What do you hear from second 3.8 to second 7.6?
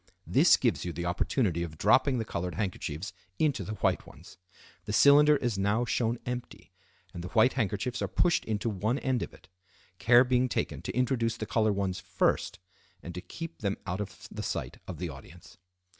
white ones. The cylinder is now shown empty, and the white